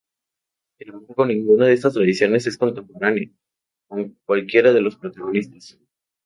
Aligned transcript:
Sin 0.79 0.89
embargo, 0.95 1.27
ninguna 1.27 1.67
de 1.67 1.73
estas 1.73 1.93
tradiciones 1.93 2.47
es 2.47 2.57
contemporánea 2.57 3.29
con 3.87 4.17
cualquiera 4.25 4.73
de 4.73 4.81
los 4.81 4.95
protagonistas. 4.95 5.77